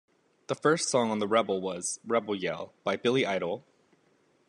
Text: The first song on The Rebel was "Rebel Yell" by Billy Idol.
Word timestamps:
The 0.47 0.55
first 0.55 0.89
song 0.89 1.11
on 1.11 1.19
The 1.19 1.27
Rebel 1.27 1.61
was 1.61 1.99
"Rebel 2.03 2.33
Yell" 2.33 2.73
by 2.83 2.95
Billy 2.97 3.23
Idol. 3.23 3.63